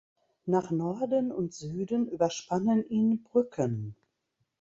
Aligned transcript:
Nach 0.47 0.71
Norden 0.71 1.31
und 1.31 1.53
Süden 1.53 2.07
überspannen 2.07 2.83
ihn 2.89 3.21
Brücken. 3.21 3.95